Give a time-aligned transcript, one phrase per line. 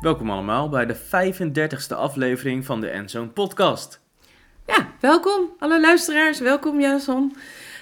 [0.00, 4.00] Welkom allemaal bij de 35e aflevering van de Enzoon podcast.
[4.66, 6.40] Ja, welkom alle luisteraars.
[6.40, 7.36] Welkom Jason.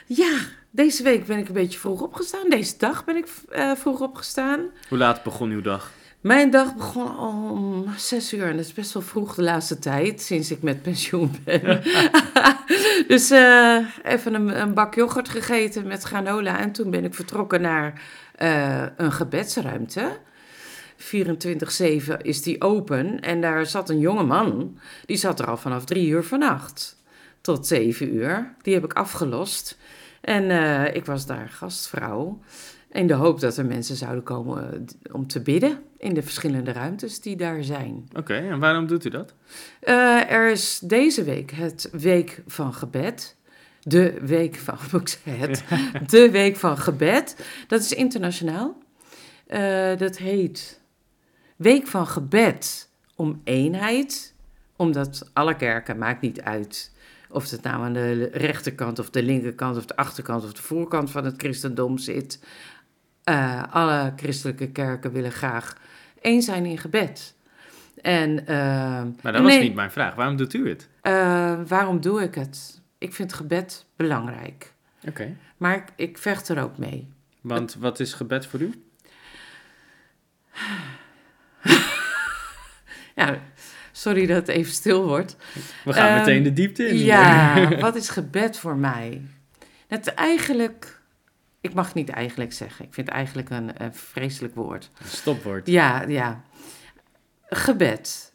[0.06, 0.38] Ja,
[0.70, 2.50] deze week ben ik een beetje vroeg opgestaan.
[2.50, 4.60] Deze dag ben ik eh, vroeg opgestaan.
[4.88, 5.92] Hoe laat begon uw dag?
[6.24, 10.22] Mijn dag begon om 6 uur en dat is best wel vroeg de laatste tijd,
[10.22, 11.82] sinds ik met pensioen ben.
[13.08, 17.60] dus eh, even een, een, bak yoghurt gegeten met granola en toen ben ik vertrokken
[17.60, 18.02] naar
[18.42, 20.18] uh, een gebedsruimte.
[20.98, 23.20] 24-7 is die open.
[23.20, 24.78] En daar zat een jonge man.
[25.06, 27.02] Die zat er al vanaf drie uur vannacht
[27.40, 28.54] tot zeven uur.
[28.62, 29.78] Die heb ik afgelost.
[30.20, 32.40] En uh, ik was daar gastvrouw.
[32.94, 37.20] In de hoop dat er mensen zouden komen om te bidden in de verschillende ruimtes
[37.20, 38.08] die daar zijn.
[38.16, 39.34] Oké, en waarom doet u dat?
[39.82, 43.36] Uh, er is deze week het Week van Gebed.
[43.82, 44.76] De Week van,
[45.22, 45.64] het,
[46.10, 47.46] de Week van Gebed.
[47.68, 48.76] Dat is internationaal.
[49.48, 50.80] Uh, dat heet
[51.56, 54.34] Week van gebed om eenheid,
[54.76, 56.92] omdat alle kerken, maakt niet uit
[57.34, 61.10] of het nou aan de rechterkant of de linkerkant of de achterkant of de voorkant
[61.10, 62.40] van het christendom zit.
[63.24, 65.76] Uh, alle christelijke kerken willen graag
[66.20, 67.34] één zijn in gebed.
[68.02, 68.46] En, uh,
[69.22, 70.14] maar dat was niet mijn vraag.
[70.14, 70.88] Waarom doet u het?
[71.02, 72.80] Uh, waarom doe ik het?
[72.98, 74.72] Ik vind gebed belangrijk.
[75.00, 75.08] Oké.
[75.08, 75.36] Okay.
[75.56, 77.08] Maar ik, ik vecht er ook mee.
[77.40, 78.84] Want het, wat is gebed voor u?
[83.16, 83.38] ja,
[83.92, 85.36] sorry dat het even stil wordt.
[85.84, 86.96] We gaan um, meteen de diepte in.
[86.96, 89.22] Ja, wat is gebed voor mij?
[89.86, 91.00] Het eigenlijk,
[91.64, 92.84] ik mag niet eigenlijk zeggen.
[92.84, 94.90] Ik vind eigenlijk een, een vreselijk woord.
[95.00, 95.66] Een stopwoord.
[95.66, 96.42] Ja, ja.
[97.48, 98.32] Gebed.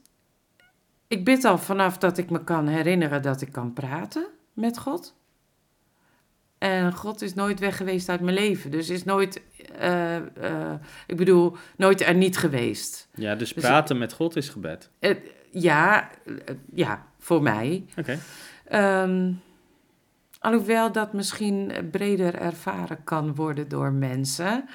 [1.08, 5.16] Ik bid al vanaf dat ik me kan herinneren dat ik kan praten met God.
[6.57, 8.72] En God is nooit weg geweest uit mijn leven.
[8.72, 9.41] Dus is nooit,
[9.81, 10.73] uh, uh,
[11.07, 13.07] ik bedoel, nooit er niet geweest.
[13.13, 14.90] Ja, dus praten dus, met God is gebed.
[15.00, 15.16] Uh,
[15.51, 16.09] ja,
[16.73, 17.85] ja, voor mij.
[17.97, 18.19] Oké.
[18.66, 19.03] Okay.
[19.03, 19.41] Um,
[20.39, 24.69] alhoewel dat misschien breder ervaren kan worden door mensen.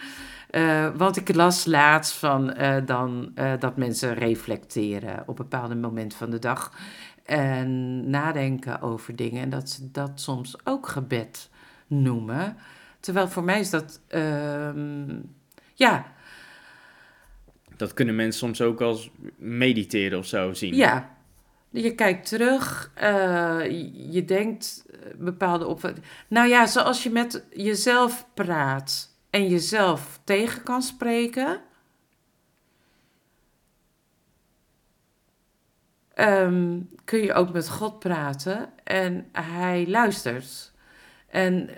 [0.97, 2.54] want ik las laatst van
[2.86, 6.72] dan, dat mensen reflecteren op een bepaald moment van de dag.
[7.24, 9.42] En nadenken over dingen.
[9.42, 11.50] En dat ze dat soms ook gebed
[11.86, 12.56] noemen.
[13.00, 14.70] Terwijl voor mij is dat, uh,
[15.74, 16.12] ja.
[17.76, 20.74] Dat kunnen mensen soms ook als mediteren of zo zien.
[20.74, 21.13] Ja.
[21.76, 23.60] Je kijkt terug, uh,
[24.12, 24.84] je denkt
[25.16, 25.92] bepaalde op.
[26.28, 31.60] Nou ja, zoals je met jezelf praat en jezelf tegen kan spreken.
[36.16, 40.72] Um, kun je ook met God praten en hij luistert.
[41.28, 41.70] En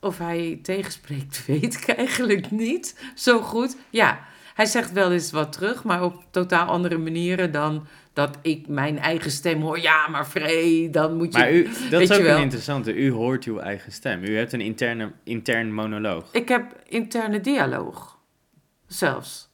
[0.00, 3.76] of hij tegenspreekt, weet ik eigenlijk niet zo goed.
[3.90, 8.68] Ja, hij zegt wel eens wat terug, maar op totaal andere manieren dan dat ik
[8.68, 9.80] mijn eigen stem hoor.
[9.80, 11.38] Ja, maar vrij, dan moet je.
[11.38, 12.94] Maar u, dat is ook een interessante.
[12.94, 14.24] U hoort uw eigen stem.
[14.24, 16.32] U hebt een interne, intern monoloog.
[16.32, 18.18] Ik heb interne dialoog.
[18.86, 19.50] Zelfs.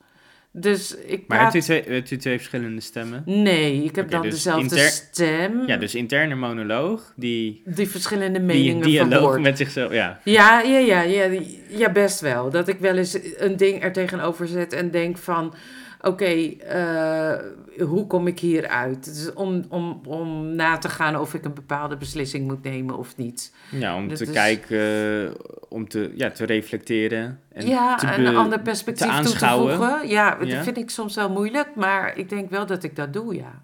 [0.53, 1.53] Dus ik maar praat...
[1.53, 3.22] hebt, u twee, hebt u twee verschillende stemmen?
[3.27, 4.91] Nee, ik heb okay, dan dus dezelfde inter...
[4.91, 5.66] stem.
[5.66, 7.62] Ja, dus interne monoloog, die...
[7.65, 10.21] Die verschillende meningen die dialoog met zichzelf, ja.
[10.25, 12.50] Ja, ja, ja, ja, ja, best wel.
[12.50, 15.55] Dat ik wel eens een ding er tegenover zet en denk van...
[16.03, 19.05] Oké, okay, uh, hoe kom ik hier uit?
[19.05, 23.16] Dus om, om, om na te gaan of ik een bepaalde beslissing moet nemen of
[23.16, 23.53] niet.
[23.71, 24.31] Ja, om dat te is...
[24.31, 25.33] kijken,
[25.70, 27.41] om te, ja, te reflecteren.
[27.53, 30.08] En ja, te een ander perspectief te toe te voegen.
[30.08, 33.34] Ja, dat vind ik soms wel moeilijk, maar ik denk wel dat ik dat doe,
[33.34, 33.62] ja.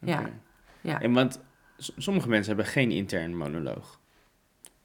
[0.00, 0.18] Ja.
[0.18, 0.32] Okay.
[0.80, 1.00] ja.
[1.00, 1.40] En want
[1.76, 4.00] sommige mensen hebben geen interne monoloog.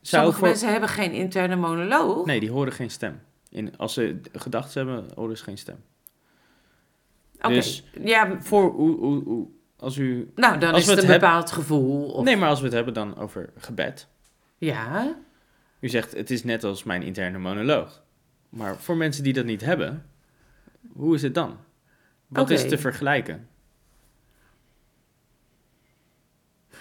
[0.01, 0.47] Zou sommige voor...
[0.47, 2.25] mensen hebben geen interne monoloog?
[2.25, 3.21] Nee, die horen geen stem.
[3.49, 5.83] In, als ze gedachten hebben, horen ze geen stem.
[7.37, 7.53] Okay.
[7.53, 9.47] Dus ja, voor hoe, hoe, hoe,
[9.79, 10.31] als u.
[10.35, 12.11] Nou, dan is het een bepaald gevoel.
[12.11, 12.23] Of...
[12.23, 14.07] Nee, maar als we het hebben dan over gebed.
[14.57, 15.15] Ja.
[15.79, 18.03] U zegt het is net als mijn interne monoloog.
[18.49, 20.05] Maar voor mensen die dat niet hebben,
[20.93, 21.57] hoe is het dan?
[22.27, 22.55] Wat okay.
[22.55, 23.47] is te vergelijken?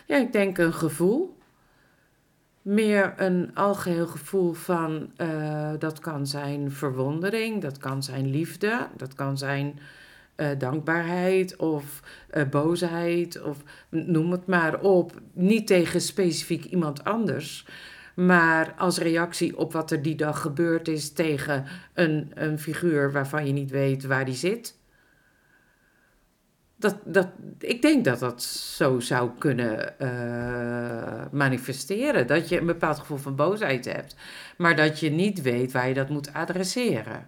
[0.06, 1.37] Ja, ik denk een gevoel.
[2.62, 9.14] Meer een algeheel gevoel van, uh, dat kan zijn verwondering, dat kan zijn liefde, dat
[9.14, 9.78] kan zijn
[10.37, 12.02] uh, dankbaarheid of
[12.34, 15.20] uh, boosheid of noem het maar op.
[15.32, 17.66] Niet tegen specifiek iemand anders,
[18.16, 21.64] maar als reactie op wat er die dag gebeurd is tegen
[21.94, 24.78] een, een figuur waarvan je niet weet waar die zit.
[26.76, 27.28] dat, dat,
[27.58, 32.26] ik denk dat dat zo zou kunnen eh, manifesteren.
[32.26, 34.16] Dat je een bepaald gevoel van boosheid hebt,
[34.56, 37.26] maar dat je niet weet waar je dat moet adresseren.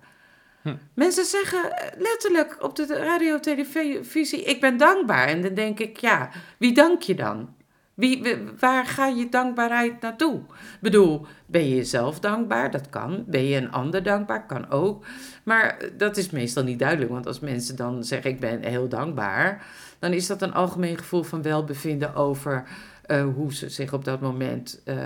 [0.62, 0.76] Hm.
[0.94, 5.26] Mensen zeggen letterlijk op de radio, televisie, ik ben dankbaar.
[5.26, 7.56] En dan denk ik, ja, wie dank je dan?
[7.99, 10.39] Wie, waar ga je dankbaarheid naartoe?
[10.39, 12.71] Ik bedoel, ben je jezelf dankbaar?
[12.71, 13.25] Dat kan.
[13.27, 14.47] Ben je een ander dankbaar?
[14.47, 15.05] Kan ook.
[15.43, 19.67] Maar dat is meestal niet duidelijk, want als mensen dan zeggen: Ik ben heel dankbaar,
[19.99, 22.65] dan is dat een algemeen gevoel van welbevinden over
[23.06, 24.97] uh, hoe ze zich op dat moment uh,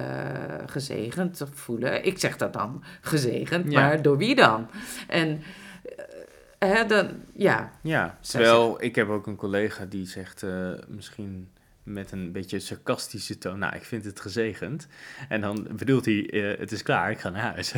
[0.67, 2.05] gezegend voelen.
[2.05, 4.69] Ik zeg dat dan gezegend, maar door wie dan?
[5.09, 5.29] En.
[5.29, 7.73] Uh, hè, dan, ja.
[7.83, 10.45] Ja, terwijl ik heb ook een collega die zegt
[10.89, 11.49] misschien
[11.83, 13.59] met een beetje sarcastische toon.
[13.59, 14.87] Nou, ik vind het gezegend.
[15.29, 17.73] En dan bedoelt hij, uh, het is klaar, ik ga naar huis.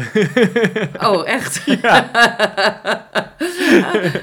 [1.10, 1.64] oh, echt?
[1.64, 2.10] Ja.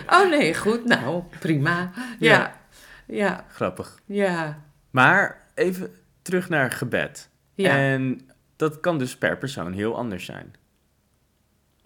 [0.22, 1.92] oh nee, goed, nou, prima.
[2.20, 2.38] Ja.
[2.38, 2.60] ja.
[3.06, 3.46] ja.
[3.50, 4.00] Grappig.
[4.06, 4.64] Ja.
[4.90, 7.30] Maar even terug naar gebed.
[7.54, 7.78] Ja.
[7.78, 10.54] En dat kan dus per persoon heel anders zijn.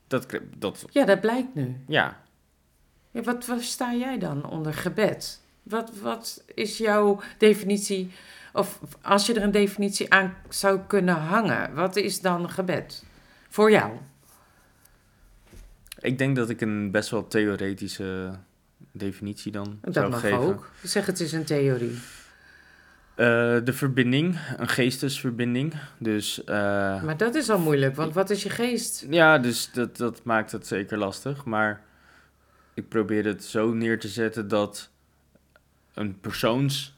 [0.07, 0.85] Dat, dat...
[0.89, 1.83] Ja, dat blijkt nu.
[1.87, 2.21] Ja.
[3.11, 5.43] ja wat, wat sta jij dan onder gebed?
[5.65, 8.11] Wat, wat is jouw definitie,
[8.53, 13.03] of als je er een definitie aan zou kunnen hangen, wat is dan gebed
[13.49, 13.91] voor jou?
[15.99, 18.31] Ik denk dat ik een best wel theoretische
[18.91, 20.29] definitie dan dat zou geven.
[20.29, 20.69] Dat mag ook.
[20.83, 21.91] Zeg het is een theorie.
[21.91, 25.73] Uh, de verbinding, een geestesverbinding.
[25.97, 26.45] Dus, uh,
[27.03, 29.05] maar dat is al moeilijk, want wat is je geest?
[29.09, 31.45] Ja, dus dat, dat maakt het zeker lastig.
[31.45, 31.81] Maar
[32.73, 34.89] ik probeer het zo neer te zetten dat
[35.95, 36.97] een persoons,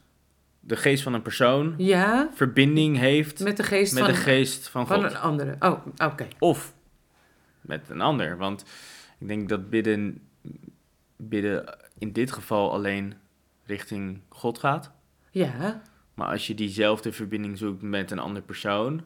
[0.59, 2.29] de geest van een persoon, ja?
[2.33, 4.95] verbinding heeft met de geest, met van, de geest van, God.
[4.95, 5.55] Van een andere.
[5.59, 6.27] Oh, oké.
[6.39, 6.73] Of
[7.61, 8.38] met een ander.
[8.38, 8.65] Want
[9.19, 10.27] ik denk dat bidden,
[11.15, 13.13] bidden in dit geval alleen
[13.65, 14.91] richting God gaat.
[15.31, 15.81] Ja.
[16.13, 19.01] Maar als je diezelfde verbinding zoekt met een andere persoon,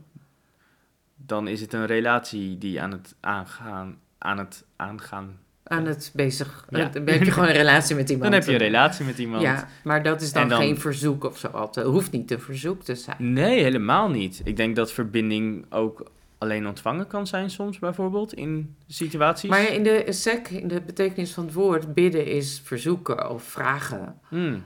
[1.15, 5.39] dan is het een relatie die aan het aangaan, aan het aangaan
[5.71, 6.65] aan het bezig.
[6.69, 6.89] Ja.
[6.89, 8.31] Dan heb je gewoon een relatie met iemand.
[8.31, 9.41] Dan heb je een relatie met iemand.
[9.41, 11.69] Ja, maar dat is dan, geen verzoek of zo.
[11.73, 13.33] Het hoeft niet een verzoek te zijn.
[13.33, 14.41] Nee, helemaal niet.
[14.43, 19.49] Ik denk dat verbinding ook alleen ontvangen kan zijn soms bijvoorbeeld in situaties.
[19.49, 24.15] Maar in de sec, in de betekenis van het woord, bidden is verzoeken of vragen.
[24.27, 24.63] Hmm.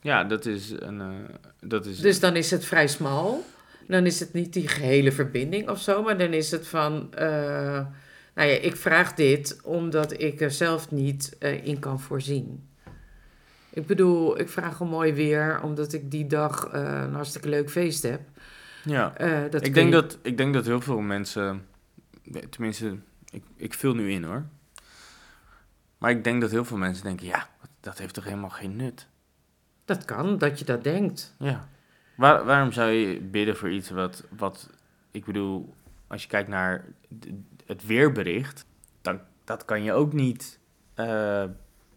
[0.00, 1.00] Ja, dat is een...
[1.00, 1.06] Uh,
[1.60, 3.44] dat is dus dan is het vrij smal.
[3.88, 7.10] Dan is het niet die gehele verbinding of zo, maar dan is het van...
[7.18, 7.80] Uh,
[8.34, 12.68] nou ja, ik vraag dit omdat ik er zelf niet uh, in kan voorzien.
[13.70, 17.70] Ik bedoel, ik vraag om mooi weer omdat ik die dag uh, een hartstikke leuk
[17.70, 18.20] feest heb.
[18.84, 21.66] Ja, uh, dat ik, denk dat, ik denk dat heel veel mensen,
[22.50, 22.98] tenminste,
[23.30, 24.44] ik, ik vul nu in hoor.
[25.98, 27.48] Maar ik denk dat heel veel mensen denken, ja,
[27.80, 29.06] dat heeft toch helemaal geen nut?
[29.84, 31.34] Dat kan, dat je dat denkt.
[31.38, 31.68] Ja.
[32.16, 34.70] Waar, waarom zou je bidden voor iets wat, wat,
[35.10, 35.74] ik bedoel,
[36.06, 36.84] als je kijkt naar
[37.66, 38.66] het weerbericht,
[39.02, 40.58] dan dat kan je ook niet
[40.96, 41.44] uh,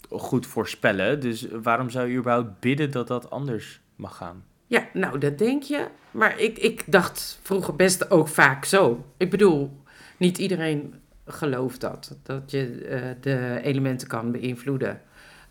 [0.10, 1.20] goed voorspellen.
[1.20, 4.44] Dus waarom zou je überhaupt bidden dat dat anders mag gaan?
[4.68, 5.88] Ja, nou, dat denk je.
[6.12, 9.06] Maar ik, ik dacht vroeger best ook vaak zo.
[9.18, 9.82] Ik bedoel,
[10.18, 10.94] niet iedereen
[11.26, 12.18] gelooft dat.
[12.24, 15.02] Dat je uh, de elementen kan beïnvloeden.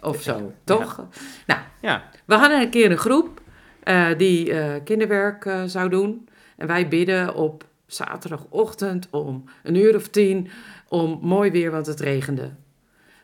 [0.01, 0.97] Of zo, toch?
[0.97, 1.09] Ja.
[1.47, 2.11] Nou, ja.
[2.25, 3.41] we hadden een keer een groep
[3.85, 4.53] uh, die
[4.83, 6.29] kinderwerk zou doen.
[6.57, 10.49] En wij bidden op zaterdagochtend om een uur of tien
[10.89, 12.51] om mooi weer, want het regende.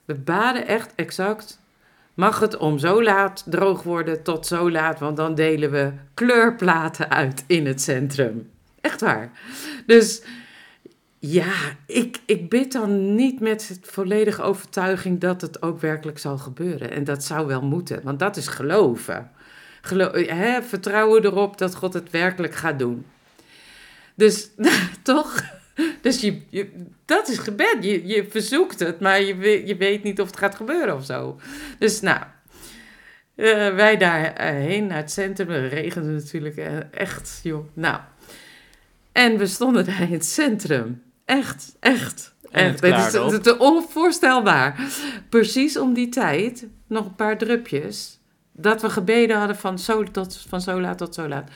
[0.04, 1.60] We baden echt exact.
[2.14, 7.10] Mag het om zo laat droog worden tot zo laat, want dan delen we kleurplaten
[7.10, 8.50] uit in het centrum.
[8.80, 9.30] Echt waar.
[9.86, 10.22] Dus
[11.18, 11.52] ja,
[11.86, 16.90] ik, ik bid dan niet met volledige overtuiging dat het ook werkelijk zal gebeuren.
[16.90, 19.30] En dat zou wel moeten, want dat is geloven.
[19.80, 23.06] Gelo hè, vertrouwen erop dat God het werkelijk gaat doen.
[24.14, 24.48] Dus
[25.02, 25.42] toch?
[26.00, 27.76] Dus je, je, dat is gebed.
[27.80, 31.40] Je, je verzoekt het, maar je, je weet niet of het gaat gebeuren of zo.
[31.78, 32.20] Dus nou,
[33.36, 35.48] uh, wij daarheen naar het centrum.
[35.48, 37.66] Het regende natuurlijk uh, echt, joh.
[37.74, 38.00] Nou,
[39.12, 41.02] en we stonden daar in het centrum.
[41.24, 42.34] Echt, echt.
[42.50, 42.80] echt.
[42.80, 44.80] Het, is, het is onvoorstelbaar.
[45.28, 48.20] Precies om die tijd, nog een paar drupjes,
[48.52, 51.50] dat we gebeden hadden van zo, tot, van zo laat tot zo laat.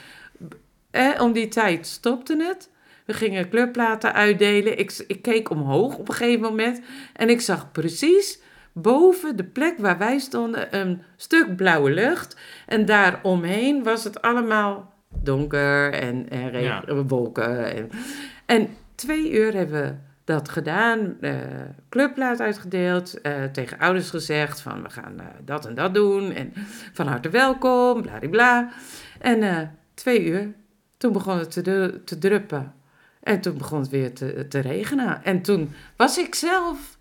[0.97, 2.71] Eh, om die tijd stopte het.
[3.05, 4.79] We gingen kleurplaten uitdelen.
[4.79, 6.81] Ik, ik keek omhoog op een gegeven moment
[7.13, 8.41] en ik zag precies
[8.73, 12.37] boven de plek waar wij stonden een stuk blauwe lucht.
[12.67, 17.75] En daaromheen was het allemaal donker en, en wolken.
[17.75, 17.91] En,
[18.47, 21.35] en twee uur hebben we dat gedaan, eh
[21.89, 26.53] clubplaat uitgedeeld, eh, tegen ouders gezegd van we gaan eh, dat en dat doen en
[26.93, 28.69] van harte welkom, bladibla.
[29.21, 30.55] En eh, twee uur,
[30.97, 32.75] toen begon het te, te druppen
[33.21, 35.25] en toen begon het weer te, te regenen.
[35.25, 36.99] En toen was ik zelf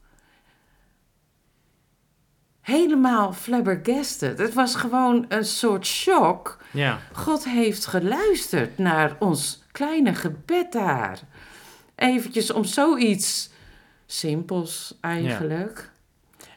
[2.62, 4.38] helemaal flabbergasted.
[4.38, 6.58] Het was gewoon een soort shock.
[6.72, 7.00] Ja.
[7.14, 11.20] God heeft geluisterd naar ons kleine gebed daar.
[11.96, 13.50] Eventjes om zoiets
[14.06, 15.92] simpels eigenlijk.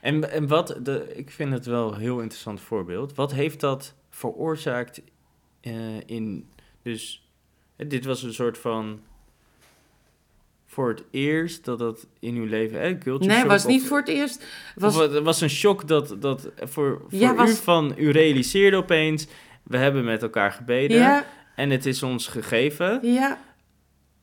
[0.00, 3.14] En, en wat, de, ik vind het wel een heel interessant voorbeeld.
[3.14, 5.00] Wat heeft dat veroorzaakt
[5.61, 6.50] eh, in,
[6.83, 7.27] dus,
[7.87, 9.00] dit was een soort van,
[10.66, 13.88] voor het eerst dat dat in uw leven, eh, culture Nee, shock was niet of-
[13.88, 14.47] voor het eerst.
[14.75, 14.94] Was...
[14.97, 16.68] Het was een shock dat, dat voor,
[17.08, 19.26] voor Ja, u was- van, u realiseerde opeens,
[19.62, 22.99] we hebben met elkaar gebeden ja, en het is ons gegeven.
[23.02, 23.47] ja.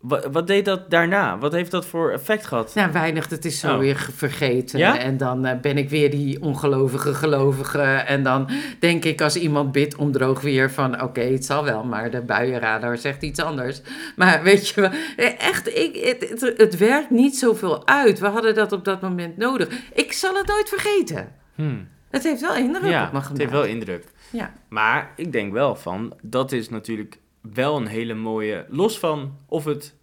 [0.08, 1.38] Wat, wat deed dat daarna?
[1.38, 2.76] Wat heeft dat voor effect gehad?
[2.76, 3.30] Nou, weinig.
[3.30, 3.80] Het is zo Oh.
[3.80, 4.80] weer ge- vergeten.
[4.80, 4.98] Ja?
[5.00, 7.82] En dan eh, ben ik weer die ongelovige gelovige.
[7.82, 11.02] En dan denk ik als iemand bidt om droog weer van...
[11.02, 13.82] Oké, het zal wel, maar de buienradar zegt iets anders.
[14.16, 18.20] Maar weet je wel, eh, echt, ik, het, het, het werkt niet zoveel uit.
[18.20, 19.68] We hadden dat op dat moment nodig.
[19.94, 21.28] Ik zal het nooit vergeten.
[21.56, 21.88] Hmm.
[22.10, 24.04] Het heeft wel indruk Ja, op me het heeft wel indruk.
[24.32, 24.54] Ja.
[24.70, 27.18] Maar ik denk wel van, dat is natuurlijk
[27.54, 29.96] wel een hele mooie, los van of het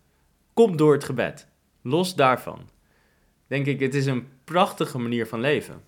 [0.54, 1.46] komt door het gebed.
[1.82, 2.68] Los daarvan.
[3.46, 5.82] Denk ik, het is een prachtige manier van leven.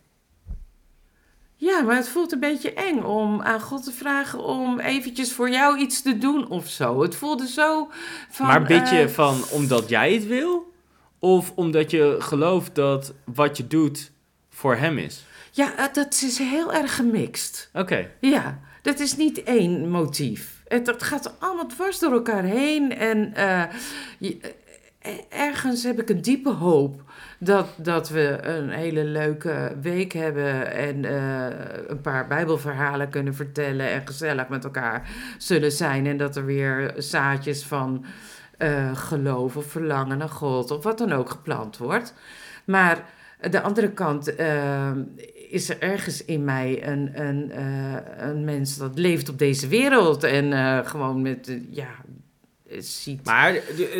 [1.56, 5.50] Ja, maar het voelt een beetje eng om aan God te vragen om eventjes voor
[5.50, 7.02] jou iets te doen of zo.
[7.02, 7.88] Het voelde zo
[8.30, 8.46] van...
[8.46, 10.72] maar bid je eh, van omdat jij het wil?
[11.18, 14.10] Of omdat je gelooft dat wat je doet
[14.48, 15.24] voor hem is?
[15.50, 17.70] Ja, eh, dat is heel erg gemixt.
[17.72, 20.53] Oké, Ja, dat is niet één motief.
[20.68, 22.96] Het, gaat allemaal dwars door elkaar heen.
[22.96, 23.62] En eh,
[25.04, 27.02] eh, ergens heb ik een diepe hoop
[27.38, 30.72] dat, dat we een hele leuke week hebben.
[30.72, 31.46] En eh,
[31.86, 33.90] een paar Bijbelverhalen kunnen vertellen.
[33.90, 36.06] En gezellig met elkaar zullen zijn.
[36.06, 38.04] En dat er weer zaadjes van
[38.58, 42.14] eh, geloof of verlangen naar God of wat dan ook geplant wordt.
[42.64, 43.04] Maar
[43.50, 44.34] de andere kant
[45.54, 50.22] is er ergens in mij een, een, eh, een mens dat leeft op deze wereld
[50.22, 51.88] en eh, gewoon met, eh, ja,
[52.78, 53.24] ziet.
[53.24, 53.54] maar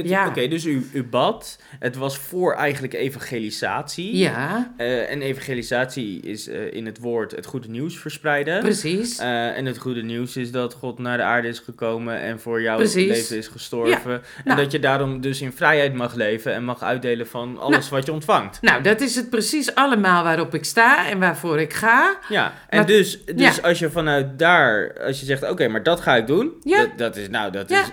[0.05, 0.27] Ja.
[0.29, 1.59] oké, dus u, u bad.
[1.79, 4.17] Het was voor eigenlijk evangelisatie.
[4.17, 8.61] Ja, Eh, en evangelisatie is eh, in het woord het goede nieuws verspreiden.
[8.61, 9.19] precies.
[9.19, 12.63] Eh, en het goede nieuws is dat God naar de aarde is gekomen en voor
[12.63, 13.09] jouw Precies.
[13.09, 14.13] leven is gestorven.
[14.13, 14.61] En nou.
[14.61, 18.13] dat je daarom dus in vrijheid mag leven en mag uitdelen van alles wat je
[18.13, 18.59] ontvangt.
[18.63, 22.19] Nou, dat is het precies allemaal waarop ik sta en waarvoor ik ga.
[22.29, 23.63] Ja, en Maar- dus, dus ja.
[23.63, 26.53] als je vanuit daar, als je zegt, oké, maar dat ga ik doen.
[26.63, 26.79] Ja.
[26.79, 27.83] Dat, dat is, nou, dat Ja.
[27.83, 27.89] is,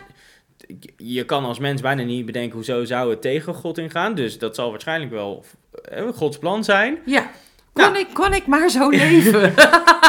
[0.98, 4.16] je kan als mens bijna niet bedenken, hoezo zou het tegen God ingaan.
[4.16, 5.46] Dus dat zal waarschijnlijk wel
[5.84, 6.98] eh, Gods plan zijn.
[7.06, 7.32] Ja,
[7.74, 7.98] kon, Nou.
[7.98, 9.54] ik, kon ik maar zo leven.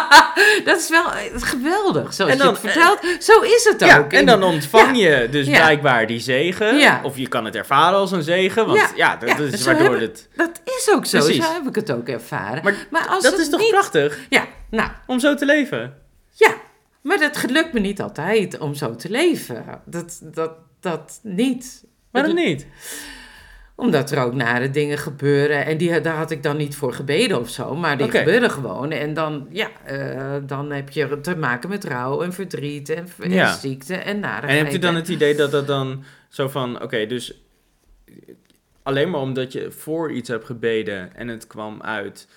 [0.64, 3.22] dat is wel eh, geweldig, zoals En dan- je het vertelt.
[3.22, 4.12] Zo is het Ja, ook.
[4.12, 5.52] en dan ontvang je dus Ja.
[5.60, 7.00] blijkbaar die zegen.
[7.04, 10.28] Of je kan het ervaren als een zegen, want ja, dat is waardoor het...
[10.36, 11.44] Dat is ook zo, Precies.
[11.44, 12.64] zo heb ik het ook ervaren.
[12.64, 13.70] Maar Maar als Dat is toch niet...
[13.70, 15.94] prachtig Ja, nou, om zo te leven?
[16.34, 16.54] ja.
[17.02, 19.64] Maar dat gelukt me niet altijd om zo te leven.
[19.84, 21.84] Dat, dat, dat niet.
[22.10, 22.66] Waarom niet?
[23.74, 25.64] Omdat er ook nare dingen gebeuren.
[25.66, 27.74] En die, daar had ik dan niet voor gebeden of zo.
[27.76, 28.90] Maar die gebeuren gewoon.
[28.90, 33.30] En dan, ja, eh, dan heb je te maken met rouw en verdriet en, en
[33.32, 33.54] Ja.
[33.56, 34.60] ziekte en En narigheid.
[34.62, 37.42] hebt u dan het idee dat dat dan zo van, oké, dus
[38.82, 42.28] alleen maar omdat je voor iets hebt gebeden en het kwam uit,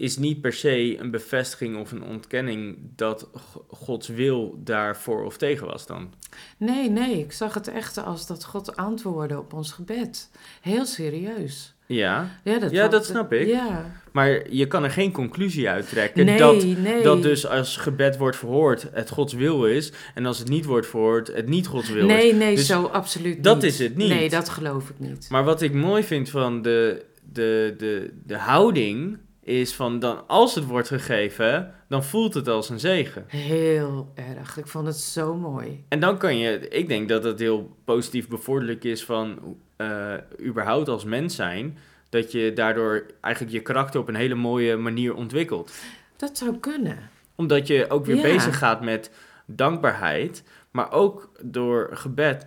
[0.00, 3.28] is niet per se een bevestiging of een ontkenning dat
[3.68, 6.12] Gods wil daarvoor of tegen was dan?
[6.56, 10.30] Nee, nee, ik zag het echt als dat God antwoordde op ons gebed.
[10.60, 11.74] Heel serieus.
[11.86, 13.46] Ja, Ja, dat, Ja, dat snap ik.
[13.46, 13.92] Ja.
[14.12, 17.02] maar je kan er geen conclusie uit trekken Nee, dat, nee.
[17.02, 20.86] dat dus als gebed wordt verhoord het Gods wil is en als het niet wordt
[20.86, 22.14] verhoord het niet Gods wil is.
[22.14, 23.64] Nee, nee, Dus zo absoluut dat niet.
[23.64, 24.08] is het niet.
[24.08, 25.26] Nee, dat geloof ik niet.
[25.30, 29.18] Maar wat ik mooi vind van de, de, de, de houding
[29.58, 33.24] is van dan als het wordt gegeven, dan voelt het als een zegen.
[33.26, 34.56] Heel erg.
[34.56, 35.84] Ik vond het zo mooi.
[35.88, 40.14] En dan kan je, ik denk dat het heel positief bevorderlijk is van eh,
[40.44, 41.78] überhaupt als mens zijn,
[42.08, 45.72] dat je daardoor eigenlijk je karakter op een hele mooie manier ontwikkelt.
[46.16, 46.98] Dat zou kunnen.
[47.34, 48.22] Omdat je ook weer Ja.
[48.22, 49.10] bezig gaat met
[49.46, 52.46] dankbaarheid, maar ook door gebed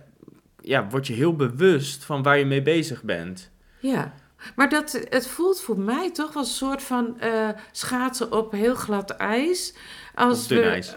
[0.60, 3.50] ja, word je heel bewust van waar je mee bezig bent.
[3.80, 4.14] Ja.
[4.56, 8.74] Maar dat, het voelt voor mij toch wel een soort van eh, schaatsen op heel
[8.74, 9.74] glad ijs.
[10.14, 10.96] Als Op dun we, ijs.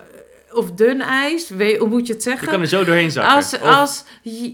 [0.51, 2.47] of dun ijs, weet, hoe moet je het Je zeggen?
[2.47, 3.33] kan er zo doorheen zakken.
[3.35, 4.03] Als, Of- als,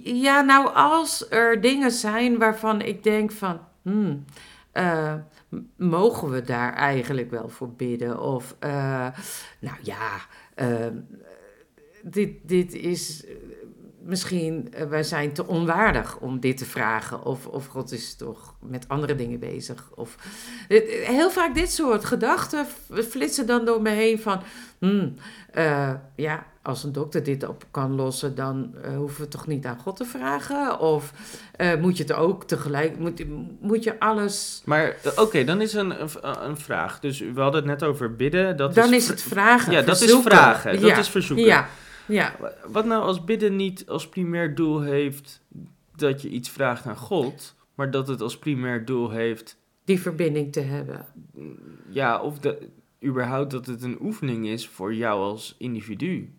[0.04, 4.26] ja, nou, als er dingen zijn waarvan ik denk van, hmm,
[4.72, 5.14] eh,
[5.78, 8.20] mogen we daar eigenlijk wel voor bidden?
[8.22, 9.08] Of, eh,
[9.60, 10.10] nou ja,
[10.56, 10.68] eh,
[12.04, 13.34] dit, dit is eh,
[14.06, 17.26] misschien, eh, wij zijn te onwaardig om dit te vragen.
[17.26, 19.90] Of, of God is toch met andere dingen bezig.
[19.96, 20.16] Of,
[21.06, 22.66] heel vaak dit soort gedachten
[23.10, 24.42] flitsen dan door me heen van,
[24.80, 25.14] hmm,
[25.52, 29.66] eh, ja, als een dokter dit op kan lossen, dan eh, hoeven we toch niet
[29.66, 30.80] aan God te vragen?
[30.80, 31.14] Of
[31.80, 33.24] moet je het ook tegelijk, moet,
[33.60, 34.62] moet je alles...
[34.66, 36.10] Maar oké, dan is een, een,
[36.50, 37.00] een vraag.
[37.00, 38.58] Dus we hadden het net over bidden.
[38.58, 39.72] Dat dan is, is het vragen.
[39.72, 40.82] Ja, dat is vragen.
[40.82, 41.46] Dat Ja, is verzoeken.
[41.46, 41.68] Ja,
[42.08, 42.36] ja.
[42.68, 45.42] Wat nou als bidden niet als primair doel heeft
[45.96, 50.52] dat je iets vraagt aan God, maar dat het als primair doel heeft, die verbinding
[50.52, 51.06] te hebben.
[51.90, 52.70] ja, of de,
[53.04, 56.34] überhaupt dat het een oefening is voor jou als individu.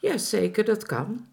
[0.00, 1.26] Ja, zeker, dat kan.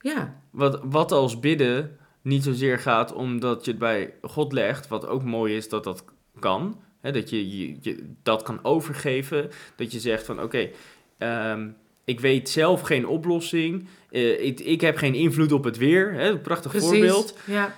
[0.00, 5.06] Ja, Wat, wat als bidden niet zozeer gaat omdat je het bij God legt, wat
[5.06, 6.04] ook mooi is dat dat
[6.38, 6.80] kan.
[7.00, 9.50] Hè, dat je, je, je dat kan overgeven.
[9.76, 10.70] Dat je zegt van oké,
[11.18, 11.68] ehm,
[12.06, 13.88] ik weet zelf geen oplossing.
[14.10, 16.12] eh, ik, ik heb geen invloed op het weer.
[16.12, 16.88] Hè, een prachtig precies.
[16.88, 17.38] voorbeeld.
[17.44, 17.74] Ja,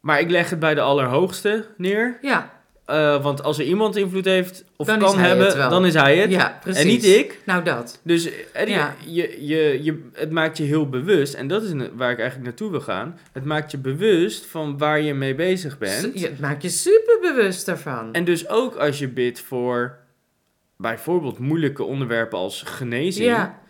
[0.00, 2.18] Maar ik leg het bij de Allerhoogste neer.
[2.22, 6.16] ja, Eh, want als er iemand invloed heeft of Dan kan hebben, dan is hij
[6.16, 6.30] het.
[6.30, 6.80] ja, precies.
[6.82, 7.38] en niet ik.
[7.46, 8.00] Nou, dat.
[8.02, 8.28] Dus
[8.66, 8.94] Ja.
[9.06, 12.70] je, je, je, het maakt je heel bewust, en dat is waar ik eigenlijk naartoe
[12.70, 13.18] wil gaan.
[13.32, 16.20] Het maakt je bewust van waar je mee bezig bent.
[16.20, 18.12] Je, het maakt je super bewust daarvan.
[18.12, 19.98] En dus ook als je bidt voor
[20.82, 23.60] bijvoorbeeld moeilijke onderwerpen als genezing, ja,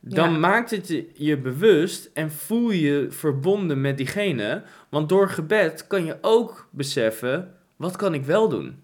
[0.00, 0.38] dan Ja.
[0.38, 4.62] maakt het je- bewust en voel je je verbonden met diegene.
[4.88, 8.82] Want door gebed kan je ook beseffen, wat kan ik wel doen?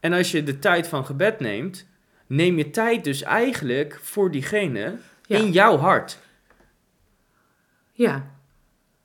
[0.00, 1.88] En als je de tijd van gebed neemt,
[2.26, 4.94] neem je tijd dus eigenlijk voor diegene
[5.26, 5.38] Ja.
[5.38, 6.18] in jouw hart.
[7.92, 8.38] ja,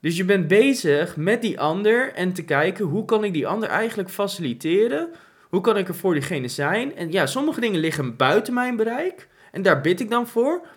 [0.01, 3.69] Dus je bent bezig met die ander en te kijken hoe kan ik die ander
[3.69, 5.09] eigenlijk faciliteren?
[5.55, 6.95] Hoe kan ik er voor diegene zijn?
[6.95, 10.67] En ja, sommige dingen liggen buiten mijn bereik en daar bid ik dan voor.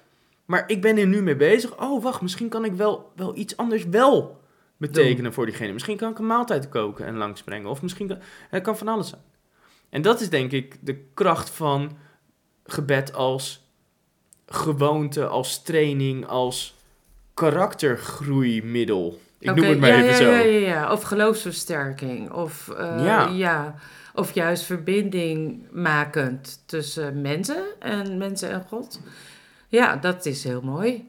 [0.44, 1.80] Maar ik ben er nu mee bezig.
[1.80, 4.40] Oh, wacht, misschien kan ik wel, wel iets anders wel
[4.76, 5.72] betekenen voor diegene.
[5.72, 7.70] Misschien kan ik een maaltijd koken en langsbrengen.
[7.70, 8.18] Of misschien kan
[8.50, 9.22] het kan van alles zijn.
[9.88, 11.96] En dat is denk ik de kracht van
[12.64, 13.66] gebed als
[14.46, 16.76] gewoonte, als training, als
[17.34, 19.20] karaktergroeimiddel.
[19.38, 20.30] Ik noem het maar ja, even ja, zo.
[20.30, 20.92] Ja, ja, ja.
[20.92, 22.30] Of geloofsversterking.
[22.30, 23.28] Of, eh, Ja.
[23.28, 23.74] ja.
[24.18, 29.00] Of juist verbinding makend tussen mensen en mensen en God.
[29.68, 31.08] Ja, dat is heel mooi.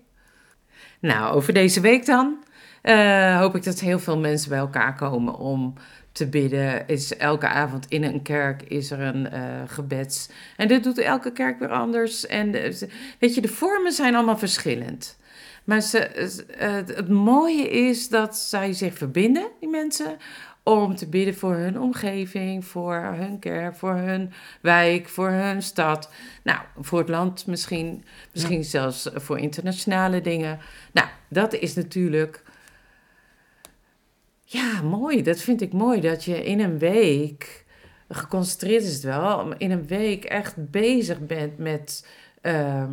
[1.00, 2.44] Nou, over deze week dan.
[2.82, 5.74] eh, hoop ik dat heel veel mensen bij elkaar komen om
[6.12, 6.88] te bidden.
[6.88, 10.30] Is elke avond in een kerk is er een eh, gebeds.
[10.58, 12.26] En dit doet elke kerk weer anders.
[12.26, 15.18] En ze- weet je, de vormen zijn allemaal verschillend.
[15.64, 20.18] Maar ze, eh, het mooie is dat zij zich verbinden, die mensen,
[20.70, 26.12] om te bidden voor hun omgeving, voor hun kerk, voor hun wijk, voor hun stad.
[26.44, 28.04] Nou, voor het land misschien,
[28.34, 30.60] misschien zelfs voor internationale dingen.
[30.92, 32.44] Nou, dat is natuurlijk.
[34.44, 35.24] Ja, mooi.
[35.24, 37.66] Dat vind ik mooi dat je in een week,
[38.10, 42.08] geconcentreerd is het wel, in een week echt bezig bent met.
[42.42, 42.84] eh,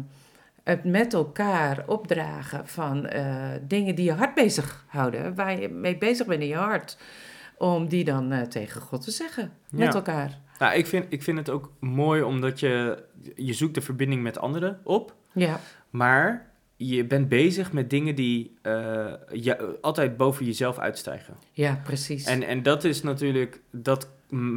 [0.67, 6.27] het met elkaar opdragen van eh, dingen die je hart bezighouden, waar je mee bezig
[6.27, 6.99] bent in je hart,
[7.59, 9.93] om die dan eh, tegen God te zeggen met Ja.
[9.95, 10.39] elkaar.
[10.59, 13.03] Nou, ik vind, ik vind het ook mooi omdat je,
[13.37, 15.15] je zoekt de verbinding met anderen op.
[15.33, 21.35] Ja, Maar je bent bezig met dingen die eh, je, altijd boven jezelf uitstijgen.
[21.53, 22.25] ja, precies.
[22.25, 24.09] En, en dat is natuurlijk, dat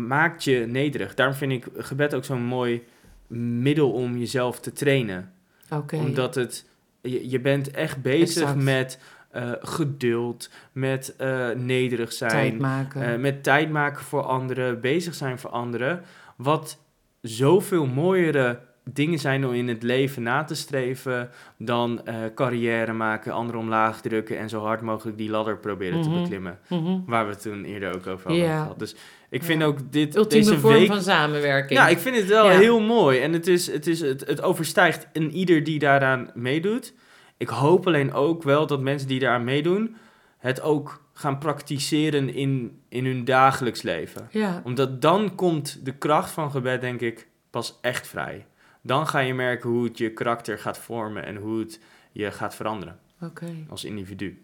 [0.08, 1.14] maakt je nederig.
[1.16, 2.84] Daarom vind ik gebed ook zo'n mooi
[3.28, 5.32] middel om jezelf te trainen.
[5.70, 5.96] Oké.
[5.96, 6.66] Omdat het,
[7.02, 8.64] je, je bent echt bezig Exact.
[8.64, 9.00] met
[9.32, 13.02] eh, geduld, met eh, nederig zijn, tijd maken.
[13.14, 16.02] eh, met tijd maken voor anderen, bezig zijn voor anderen.
[16.38, 16.78] Wat
[17.22, 18.60] zoveel mooiere
[18.94, 22.02] dingen zijn om in het leven na te streven dan
[22.36, 26.22] carrière maken, anderen omlaag drukken en zo hard mogelijk die ladder proberen te Mhm.
[26.22, 26.60] beklimmen.
[26.70, 27.00] Mhm.
[27.06, 28.80] Waar we het toen eerder ook over hadden gehad.
[28.80, 28.96] Dus
[29.30, 29.48] ik Ja.
[29.48, 30.88] vind ook dit, Ultieme deze vorm week...
[30.88, 31.80] van samenwerking.
[31.80, 32.58] Ja, ik vind het wel Ja.
[32.58, 33.20] heel mooi.
[33.20, 36.94] En het, is, het, is, het, het overstijgt een ieder die daaraan meedoet.
[37.40, 39.96] Ik hoop alleen ook wel dat mensen die daaraan meedoen...
[40.38, 44.28] het ook gaan praktiseren in, in hun dagelijks leven.
[44.32, 48.46] Ja, Omdat dan komt de kracht van gebed, denk ik, pas echt vrij.
[48.82, 51.26] Dan ga je merken hoe het je karakter gaat vormen...
[51.26, 51.80] en hoe het
[52.12, 53.56] je gaat veranderen oké.
[53.70, 54.44] als individu.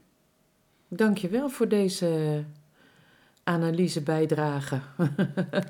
[0.88, 2.44] Dank je wel voor deze
[3.44, 4.80] analyse bijdrage.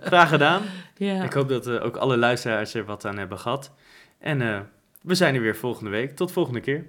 [0.01, 0.61] Graag gedaan.
[0.97, 1.23] ja.
[1.23, 3.71] Ik hoop dat eh, ook alle luisteraars er wat aan hebben gehad.
[4.19, 4.59] En eh,
[5.05, 6.15] We zijn er weer volgende week.
[6.15, 6.85] Tot volgende keer.